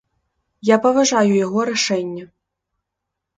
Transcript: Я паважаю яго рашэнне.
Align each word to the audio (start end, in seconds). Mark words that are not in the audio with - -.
Я 0.69 0.77
паважаю 0.85 1.29
яго 1.45 1.67
рашэнне. 1.71 2.23